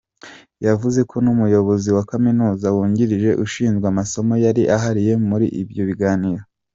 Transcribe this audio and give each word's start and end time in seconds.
Yavuze 0.67 0.99
ko 1.09 1.15
n’Umuyobozi 1.25 1.89
wa 1.95 2.03
Kaminuza 2.09 2.65
wungirije 2.75 3.29
ushinzwe 3.45 3.85
amasomo 3.91 4.33
yari 4.45 4.63
ahari 4.75 5.03
muri 5.29 5.47
ibyo 5.63 5.83
biganiro. 5.91 6.43